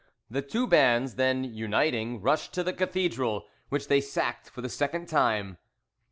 [0.31, 5.07] The two bands then uniting, rushed to the cathedral, which they sacked for the second
[5.07, 5.59] time.